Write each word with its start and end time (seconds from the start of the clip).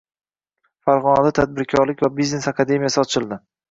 Farg‘onada 0.87 1.33
Tadbirkorlik 1.41 2.05
va 2.09 2.13
biznes 2.19 2.53
akademiyasi 2.57 3.07
ochildi 3.09 3.45